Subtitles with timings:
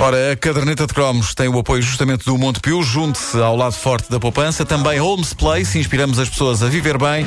[0.00, 4.08] Ora, a caderneta de cromos tem o apoio justamente do Montepio, junte-se ao lado forte
[4.08, 4.64] da poupança.
[4.64, 7.26] Também Holmes Place, inspiramos as pessoas a viver bem.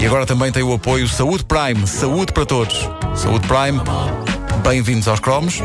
[0.00, 2.90] E agora também tem o apoio Saúde Prime, saúde para todos.
[3.14, 3.80] Saúde Prime,
[4.64, 5.60] bem-vindos aos cromos.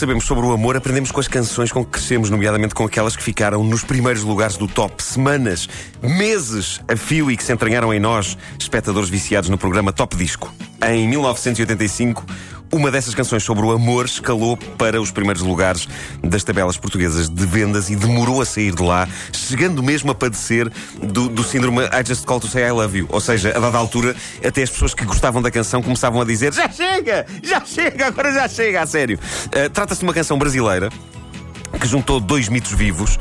[0.00, 3.22] Sabemos sobre o amor aprendemos com as canções com que crescemos, nomeadamente com aquelas que
[3.22, 5.68] ficaram nos primeiros lugares do top semanas,
[6.02, 10.50] meses a fio e que se entranharam em nós, espectadores viciados no programa Top Disco.
[10.82, 12.24] Em 1985,
[12.72, 15.88] uma dessas canções sobre o amor escalou para os primeiros lugares
[16.22, 20.70] das tabelas portuguesas de vendas e demorou a sair de lá, chegando mesmo a padecer
[21.02, 23.06] do, do síndrome I just call to say I love you.
[23.10, 26.52] Ou seja, a dada altura, até as pessoas que gostavam da canção começavam a dizer
[26.52, 29.18] já chega, já chega, agora já chega, a sério.
[29.46, 30.90] Uh, Trata-se de uma canção brasileira
[31.80, 33.18] que juntou dois mitos vivos,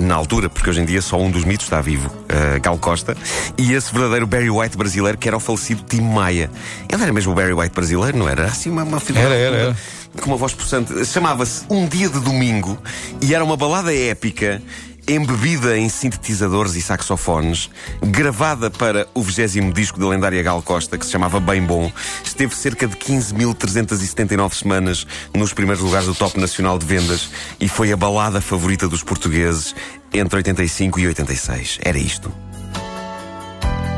[0.00, 3.16] na altura, porque hoje em dia só um dos mitos está vivo, uh, Gal Costa,
[3.58, 6.50] e esse verdadeiro Barry White brasileiro que era o falecido Tim Maia.
[6.90, 8.44] Ele era mesmo o Barry White brasileiro, não era?
[8.44, 9.24] Assim, uma, uma figura.
[9.24, 9.76] Era, era, era.
[10.20, 11.04] Com uma voz possante.
[11.06, 12.78] Chamava-se Um Dia de Domingo
[13.20, 14.60] e era uma balada épica
[15.06, 17.70] embebida em sintetizadores e saxofones,
[18.02, 21.90] gravada para o 20 disco da lendária Gal Costa, que se chamava Bem Bom,
[22.24, 27.30] esteve cerca de 15.379 semanas nos primeiros lugares do top nacional de vendas
[27.60, 29.74] e foi a balada favorita dos portugueses
[30.12, 31.78] entre 85 e 86.
[31.82, 32.32] Era isto.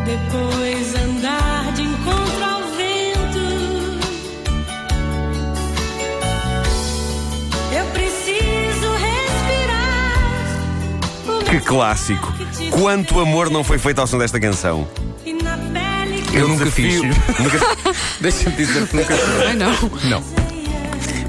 [0.04, 1.33] Depois andar
[11.54, 12.34] Que clássico!
[12.72, 14.88] Quanto amor não foi feito ao som desta canção?
[15.24, 16.96] E que Eu nunca fiz.
[17.00, 17.94] Nunca...
[18.20, 19.46] Deixa-me dizer que nunca fiz.
[19.46, 19.72] Ai não.
[20.02, 20.24] Não.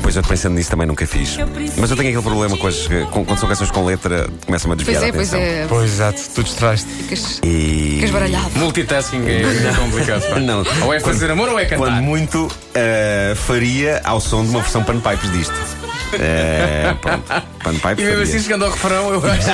[0.01, 1.37] Pois eu pensando nisso também nunca fiz.
[1.77, 4.75] Mas eu tenho aquele problema com as, com, quando são canções com letra, começa-me a
[4.75, 5.65] desviar Pois é, a pois é.
[5.69, 6.87] Pois exato, tu distraste.
[6.89, 7.91] Ficas, E...
[7.97, 8.49] ficas baralhado.
[8.55, 10.27] Multitasking é complicado.
[10.27, 10.39] pá.
[10.39, 10.63] Não.
[10.85, 12.01] Ou é fazer amor ou é Quando cantar.
[12.01, 15.84] muito eh, faria ao som de uma versão panpipes disto.
[16.19, 17.23] Eh, pronto.
[17.63, 19.49] Panpipes E mesmo assim, chegando ao refrão, eu acho.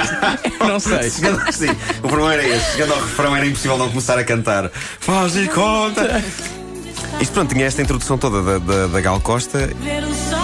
[0.59, 1.09] Eu não sei.
[1.09, 1.69] Chegando, sim,
[2.03, 2.71] o problema era esse.
[2.71, 4.69] Chegando ao refrão era impossível não começar a cantar.
[4.99, 6.23] Faz de conta.
[7.19, 10.40] Isto pronto, tinha esta introdução toda da, da, da Gal Costa ver o sol.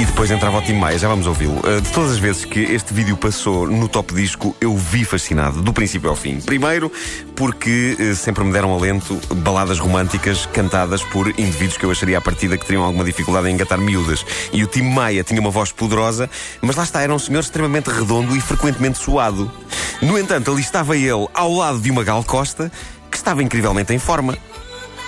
[0.00, 1.58] E depois entrava o Tim Maia, já vamos ouvi-lo.
[1.58, 5.60] Uh, de todas as vezes que este vídeo passou no top disco, eu vi fascinado,
[5.60, 6.40] do princípio ao fim.
[6.40, 6.90] Primeiro,
[7.36, 12.20] porque uh, sempre me deram alento baladas românticas cantadas por indivíduos que eu acharia à
[12.20, 14.24] partida que teriam alguma dificuldade em engatar miúdas.
[14.54, 16.30] E o Tim Maia tinha uma voz poderosa,
[16.62, 19.52] mas lá está, era um senhor extremamente redondo e frequentemente suado.
[20.00, 22.72] No entanto, ali estava ele ao lado de uma Gal Costa
[23.10, 24.38] que estava incrivelmente em forma.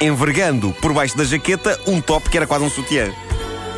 [0.02, 3.10] Envergando por baixo da jaqueta um top que era quase um sutiã.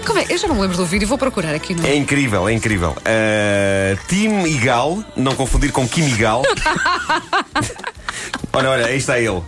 [0.04, 0.26] Como é?
[0.28, 1.87] Eu já não me lembro do vídeo, vou procurar aqui no.
[1.87, 2.91] É incrível, é incrível.
[2.91, 6.42] Uh, Tim Igal, não confundir com Kim Igal.
[8.53, 9.42] olha, olha, aí está ele.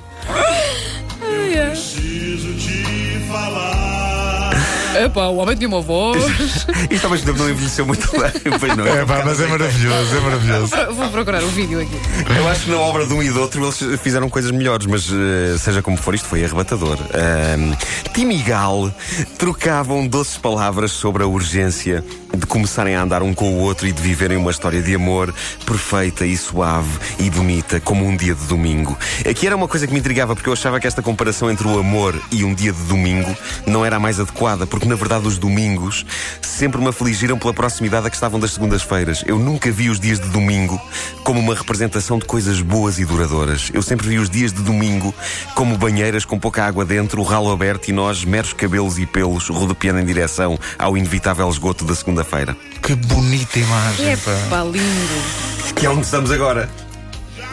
[5.04, 6.16] Epá, o homem tinha uma voz.
[6.90, 8.86] Isto talvez não envelheceu muito bem, pois não.
[8.86, 10.76] É pá, mas é maravilhoso, é maravilhoso.
[10.94, 11.96] vou procurar o vídeo aqui.
[12.36, 15.08] Eu acho que na obra de um e do outro eles fizeram coisas melhores, mas
[15.10, 16.98] eh, seja como for, isto foi arrebatador.
[17.14, 17.74] Ahm,
[18.12, 18.92] Tim e Gal
[19.38, 22.04] trocavam doces palavras sobre a urgência
[22.36, 25.34] de começarem a andar um com o outro e de viverem uma história de amor
[25.64, 28.96] perfeita e suave e bonita, como um dia de domingo.
[29.28, 31.78] Aqui era uma coisa que me intrigava, porque eu achava que esta comparação entre o
[31.78, 33.34] amor e um dia de domingo
[33.66, 36.04] não era a mais adequada, porque na verdade os domingos
[36.40, 39.22] sempre me afligiram pela proximidade a que estavam das segundas-feiras.
[39.26, 40.80] Eu nunca vi os dias de domingo
[41.24, 43.70] como uma representação de coisas boas e duradouras.
[43.72, 45.14] Eu sempre vi os dias de domingo
[45.54, 49.48] como banheiras com pouca água dentro, o ralo aberto e nós, meros cabelos e pelos,
[49.48, 52.56] rodopiando em direção ao inevitável esgoto da segunda-feira.
[52.82, 54.32] Que bonita imagem, pá.
[54.46, 55.74] Epá, lindo.
[55.74, 56.70] Que é onde estamos agora.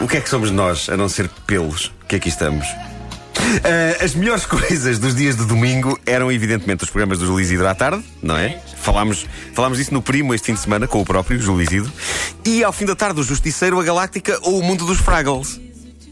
[0.00, 1.92] O que é que somos nós, a não ser pelos?
[2.08, 2.66] Que aqui estamos.
[3.62, 7.66] Ah, as melhores coisas dos dias de domingo eram, evidentemente, os programas do Júlio Isidro
[7.68, 8.58] à tarde, não é?
[8.76, 11.92] Falámos, falámos disso no Primo este fim de semana com o próprio Júlio Isidro.
[12.44, 15.60] E ao fim da tarde, o Justiceiro, a Galáctica ou o Mundo dos Fraggles.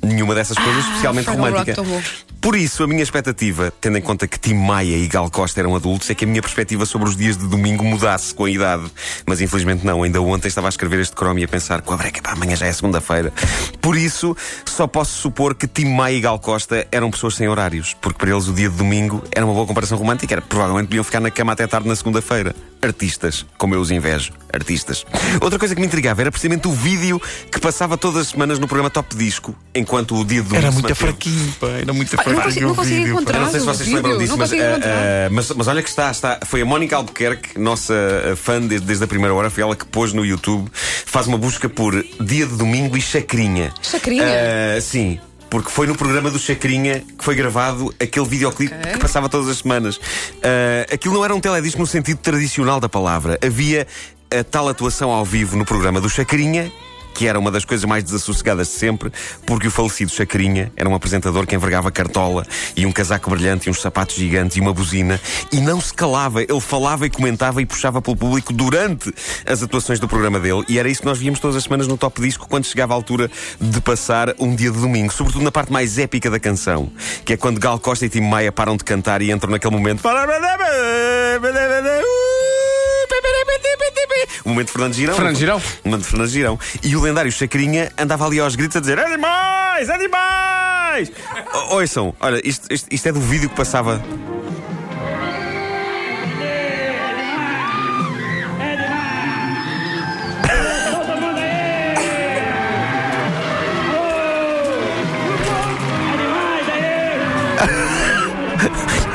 [0.03, 2.32] Nenhuma dessas coisas especialmente Fraggle Rock romântica.
[2.43, 5.77] Por isso, a minha expectativa, tendo em conta que Tim Maia e Gal Costa eram
[5.77, 8.83] adultos, é que a minha perspectiva sobre os dias de domingo mudasse com a idade.
[9.25, 10.03] Mas infelizmente não.
[10.03, 12.57] Ainda ontem estava a escrever este cromo e a pensar, com a breca, pá, amanhã
[12.57, 13.33] já é segunda-feira.
[13.81, 17.95] Por isso, só posso supor que Tim Maia e Gal Costa eram pessoas sem horários.
[18.01, 20.35] Porque para eles o dia de domingo era uma boa comparação romântica.
[20.35, 22.57] Era, provavelmente podiam ficar na cama até tarde na segunda-feira.
[22.83, 24.33] Artistas, como eu os invejo.
[24.53, 25.07] Artistas.
[25.41, 27.23] Outra coisa que me intrigava era precisamente o vídeo
[27.53, 30.73] que passava todas as semanas no programa Top Disco, enquanto o dia de domingo Era
[30.73, 33.39] muito fraquinho, pá, era muito Ah, Eu não consigo, não consigo encontrar.
[33.39, 34.89] Eu não sei se vocês se lembram disso, não mas, encontrar.
[34.91, 36.41] ah, mas, mas olha que está, está.
[36.47, 37.95] Foi a Mónica Albuquerque, nossa
[38.33, 41.39] ah, fã desde, desde a primeira hora, foi ela que pôs no YouTube, faz uma
[41.39, 43.73] busca por dia de domingo e chacrinha.
[43.83, 44.25] Chacrinha?
[44.25, 45.19] Ah, sim.
[45.51, 48.93] Porque foi no programa do Chacrinha que foi gravado aquele videoclipe Ok.
[48.93, 50.01] que passava todas as semanas.
[50.43, 53.39] Ah, aquilo não era um teledisco no sentido tradicional da palavra.
[53.45, 53.87] Havia
[54.31, 56.73] a tal atuação ao vivo no programa do Chacrinha,
[57.15, 59.13] que era uma das coisas mais desassossegadas de sempre,
[59.47, 63.71] porque o falecido Chacrinha era um apresentador que envergava cartola e um casaco brilhante e
[63.71, 65.21] uns sapatos gigantes e uma buzina
[65.53, 66.43] e não se calava.
[66.43, 69.13] Ele falava e comentava e puxava pelo público durante
[69.47, 71.97] as atuações do programa dele e era isso que nós víamos todas as semanas no
[71.97, 73.31] Top Disco quando chegava a altura
[73.61, 76.91] de passar um dia de domingo, sobretudo na parte mais épica da canção,
[77.25, 80.03] que é quando Gal Costa e Tim Maia param de cantar e entram naquele momento.
[84.45, 85.15] O momento de Fernando Girão.
[85.15, 85.63] Fernando Girão.
[85.85, 86.59] O momento de Fernando Girão.
[86.83, 89.89] E o lendário Chacrinha andava ali aos gritos a dizer: Animais!
[89.91, 91.13] Animais!
[91.55, 94.03] O- Ouçam, olha, isto, isto, isto é do vídeo que passava.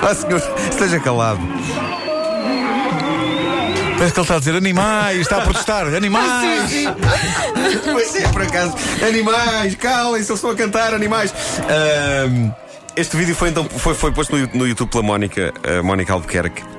[0.02, 1.40] Ah, senhor, esteja calado.
[3.98, 6.84] Parece que ele está a dizer animais, está a protestar, animais.
[7.92, 8.76] Pois é, por acaso.
[9.06, 11.34] Animais, calem-se, eles estão a cantar, animais.
[11.62, 12.52] Ahm,
[12.96, 16.77] este vídeo foi, então, foi, foi posto no, no YouTube pela Mónica, a Mónica Albuquerque.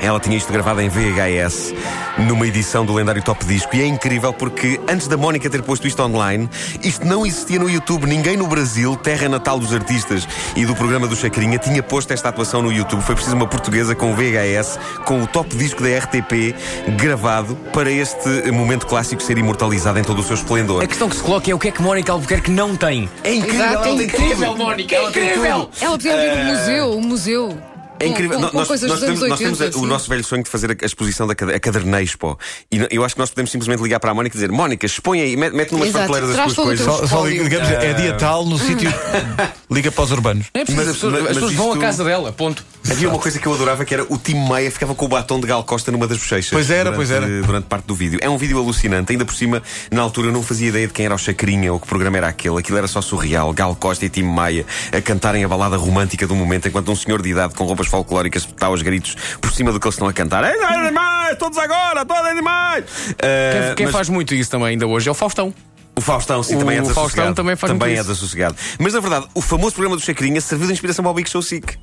[0.00, 1.74] Ela tinha isto gravado em VHS
[2.18, 5.86] numa edição do lendário Top Disco e é incrível porque antes da Mónica ter posto
[5.86, 6.48] isto online,
[6.82, 8.06] isto não existia no YouTube.
[8.06, 12.28] Ninguém no Brasil, terra natal dos artistas e do programa do Chacrinha, tinha posto esta
[12.28, 13.02] atuação no YouTube.
[13.02, 16.54] Foi preciso uma portuguesa com VHS, com o Top Disco da RTP
[16.96, 20.82] gravado para este momento clássico ser imortalizado em todo o seu esplendor.
[20.82, 23.08] A questão que se coloca é o que é que Mónica Albuquerque não tem.
[23.22, 24.56] É incrível, Exato, é Incrível.
[24.56, 25.70] Mónica, Ela tem incrível.
[25.80, 27.73] Ela podia abrir um museu, um museu.
[28.00, 28.40] É incrível.
[28.40, 29.36] Com, com, nós, temos, nós 80.
[29.36, 32.38] temos a- o nosso velho sonho de fazer a, exposição da, a Cadernei Expo.
[32.70, 35.20] E eu acho que nós podemos simplesmente ligar para a Mónica e dizer: Mónica, expõe
[35.20, 36.84] aí, mete, numa Exato, prateleira das tuas coisas.
[36.84, 38.92] Só, só digamos, é dia tal no sítio.
[39.70, 40.46] Liga para os urbanos.
[40.52, 42.64] É preciso, Mas- as pessoas, mas- as pessoas vão isto- à casa dela, ponto.
[42.90, 45.40] Havia uma coisa que eu adorava que era o Tim Maia ficava com o batom
[45.40, 46.50] de Gal Costa numa das bochechas.
[46.50, 47.26] Pois era, durante, pois era.
[47.42, 48.18] Durante parte do vídeo.
[48.22, 49.10] É um vídeo alucinante.
[49.12, 51.80] Ainda por cima, na altura, eu não fazia ideia de quem era o Chacrinha ou
[51.80, 52.58] que programa era aquele.
[52.58, 53.52] Aquilo era só surreal.
[53.54, 57.22] Gal Costa e Tim Maia a cantarem a balada romântica do momento enquanto um senhor
[57.22, 60.12] de idade com roupas folclóricas está aos gritos por cima do que eles estão a
[60.12, 60.44] cantar.
[60.44, 61.38] Ei, animais!
[61.38, 62.04] Todos agora!
[62.04, 62.84] Todos animais!
[63.06, 63.14] Quem,
[63.70, 65.54] Ah, quem mas- faz muito isso também ainda hoje é o Faustão.
[65.96, 67.34] o Faustão, sim, O também é Faustão desassossegado.
[67.34, 68.56] também faz também é desassossegado.
[68.78, 71.40] Mas na verdade, o famoso programa do Chacrinha serviu de inspiração para o Big Show
[71.42, 71.76] Sick.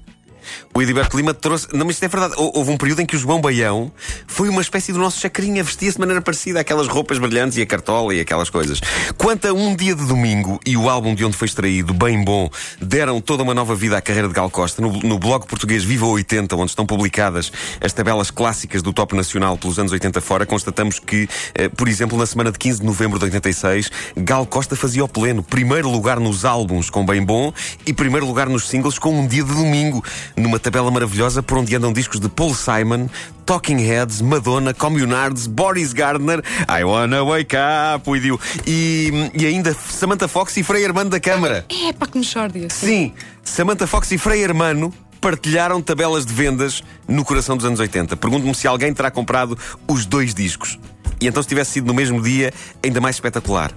[0.74, 1.68] O Ediberto Lima trouxe.
[1.74, 2.34] Não, mas isto é verdade.
[2.38, 3.92] Hou- Houve um período em que o João Baião
[4.28, 7.66] foi uma espécie do nosso chacrinha, vestia-se de maneira parecida, aquelas roupas brilhantes e a
[7.66, 8.80] cartola e aquelas coisas.
[9.18, 12.50] Quanto a um dia de domingo e o álbum de onde foi extraído, bem bom,
[12.82, 14.82] deram toda uma nova vida à carreira de Gal Costa.
[14.82, 19.58] No, no blog português Viva 80, onde estão publicadas as tabelas clássicas do top nacional
[19.58, 23.18] pelos anos 80 fora, constatamos que, eh, por exemplo, na semana de 15 de novembro
[23.20, 25.44] de 86, Gal Costa fazia o pleno.
[25.44, 27.54] Primeiro lugar nos álbuns com Bem Bom
[27.86, 30.04] e primeiro lugar nos singles com Um Dia de Domingo,
[30.36, 33.08] numa tabela maravilhosa por onde andam discos de Paul Simon,
[33.46, 37.56] Talking Heads, Madonna, Communards, Boris Gardner, I Wanna Wake
[37.96, 41.66] Up with You e, e ainda Samantha Fox e Frei Armando da Câmara.
[41.70, 42.70] É pá, que mexórdia.
[42.70, 43.14] Sim,
[43.44, 48.18] Samantha Fox e Frei Hermano partilharam tabelas de vendas no coração dos anos 80.
[48.18, 50.80] Pergunto-me se alguém terá comprado os dois discos.
[51.22, 52.52] E então, se tivesse sido no mesmo dia,
[52.84, 53.72] ainda mais espetacular.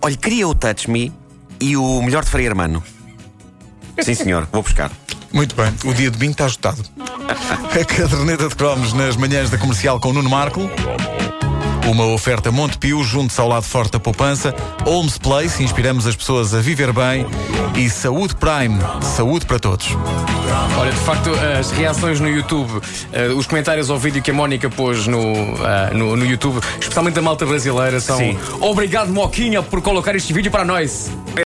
[0.00, 1.12] Olha, queria o Touch Me
[1.60, 2.82] e o melhor de Frei Hermano.
[4.00, 4.90] Sim, senhor, vou buscar.
[5.32, 6.82] Muito bem, o dia de domingo está esgotado.
[7.28, 10.68] A caderneta de cromos nas manhãs da comercial com Nuno Marco.
[11.88, 14.54] Uma oferta Montepio, junto-se ao lado forte da poupança.
[14.84, 17.26] Holmes Place, inspiramos as pessoas a viver bem.
[17.76, 19.88] E Saúde Prime, saúde para todos.
[20.78, 22.80] Olha, de facto, as reações no YouTube,
[23.12, 25.20] eh, os comentários ao vídeo que a Mónica pôs no,
[25.64, 28.38] ah, no, no YouTube, especialmente da malta brasileira, são Sim.
[28.60, 31.10] Obrigado, Moquinha, por colocar este vídeo para nós.